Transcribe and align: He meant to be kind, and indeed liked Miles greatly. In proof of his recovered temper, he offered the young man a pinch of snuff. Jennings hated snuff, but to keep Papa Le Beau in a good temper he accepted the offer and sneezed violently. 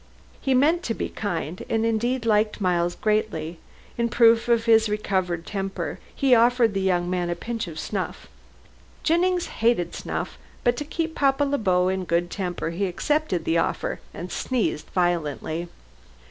He 0.41 0.55
meant 0.55 0.81
to 0.85 0.95
be 0.95 1.09
kind, 1.09 1.63
and 1.69 1.85
indeed 1.85 2.25
liked 2.25 2.59
Miles 2.59 2.95
greatly. 2.95 3.59
In 3.99 4.09
proof 4.09 4.47
of 4.47 4.65
his 4.65 4.89
recovered 4.89 5.45
temper, 5.45 5.99
he 6.15 6.33
offered 6.33 6.73
the 6.73 6.81
young 6.81 7.07
man 7.07 7.29
a 7.29 7.35
pinch 7.35 7.67
of 7.67 7.77
snuff. 7.79 8.27
Jennings 9.03 9.45
hated 9.61 9.93
snuff, 9.93 10.39
but 10.63 10.75
to 10.77 10.85
keep 10.85 11.13
Papa 11.13 11.43
Le 11.43 11.59
Beau 11.59 11.87
in 11.87 12.01
a 12.01 12.05
good 12.05 12.31
temper 12.31 12.71
he 12.71 12.87
accepted 12.87 13.45
the 13.45 13.59
offer 13.59 13.99
and 14.11 14.31
sneezed 14.31 14.87
violently. 14.89 15.67